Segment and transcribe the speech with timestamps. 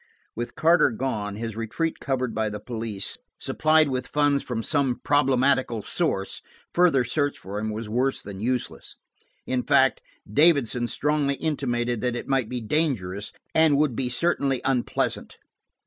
[0.35, 5.83] With Carter gone, his retreat covered by the police, supplied with funds from some problematical
[5.83, 6.41] source,
[6.73, 8.95] further search for him was worse than useless.
[9.45, 15.37] In fact, Davidson strongly intimated that it might be dangerous and would be certainly unpleasant.